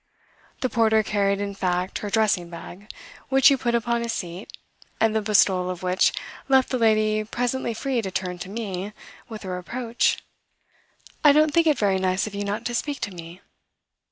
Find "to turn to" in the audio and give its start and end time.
8.01-8.49